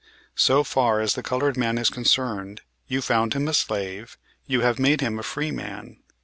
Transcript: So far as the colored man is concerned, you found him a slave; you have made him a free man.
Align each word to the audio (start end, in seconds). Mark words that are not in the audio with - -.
So 0.33 0.63
far 0.63 0.99
as 0.99 1.13
the 1.13 1.21
colored 1.21 1.55
man 1.55 1.77
is 1.77 1.91
concerned, 1.91 2.61
you 2.87 3.03
found 3.03 3.33
him 3.35 3.47
a 3.47 3.53
slave; 3.53 4.17
you 4.47 4.61
have 4.61 4.79
made 4.79 4.99
him 5.01 5.19
a 5.19 5.21
free 5.21 5.51
man. 5.51 5.97